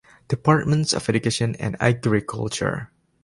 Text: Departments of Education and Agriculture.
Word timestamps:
Departments 0.29 0.93
of 0.93 1.07
Education 1.09 1.53
and 1.57 1.77
Agriculture. 1.79 2.89